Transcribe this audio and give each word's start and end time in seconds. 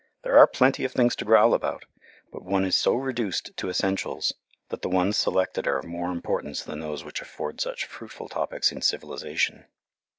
There 0.23 0.39
are 0.39 0.47
plenty 0.47 0.83
of 0.83 0.91
things 0.93 1.15
to 1.17 1.25
growl 1.25 1.53
about, 1.53 1.85
but 2.31 2.41
one 2.43 2.65
is 2.65 2.75
so 2.75 2.95
reduced 2.95 3.55
to 3.57 3.69
essentials 3.69 4.33
that 4.69 4.81
the 4.81 4.89
ones 4.89 5.15
selected 5.15 5.67
are 5.67 5.77
of 5.77 5.85
more 5.85 6.11
importance 6.11 6.63
than 6.63 6.79
those 6.79 7.03
which 7.03 7.21
afford 7.21 7.61
such 7.61 7.85
fruitful 7.85 8.27
topics 8.27 8.71
in 8.71 8.81
civilization. 8.81 9.65